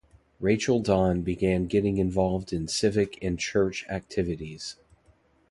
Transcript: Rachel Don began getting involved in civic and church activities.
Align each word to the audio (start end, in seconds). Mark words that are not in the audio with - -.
Rachel 0.39 0.79
Don 0.81 1.21
began 1.21 1.67
getting 1.67 1.99
involved 1.99 2.51
in 2.51 2.67
civic 2.67 3.19
and 3.23 3.37
church 3.37 3.85
activities. 3.87 4.77